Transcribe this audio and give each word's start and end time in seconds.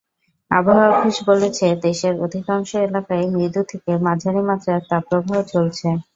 আবহাওয়া 0.51 0.91
অফিস 0.93 1.17
বলেছে, 1.27 1.65
দেশের 1.85 2.13
অধিকাংশ 2.25 2.69
এলাকায় 2.87 3.25
মৃদু 3.33 3.61
থেকে 3.71 3.91
মাঝারি 4.05 4.41
মাত্রার 4.49 4.81
তাপপ্রবাহ 4.89 5.39
চলছে। 5.51 5.87